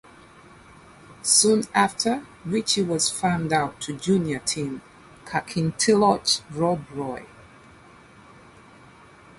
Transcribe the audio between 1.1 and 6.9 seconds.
Soon after, Ritchie was 'farmed' out to Junior team Kirkintilloch Rob